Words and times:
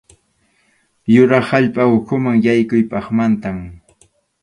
Yurap 1.15 1.47
allpa 1.59 1.83
ukhuman 1.99 2.37
yaykuq 2.47 2.83
phatmantam. 2.97 3.57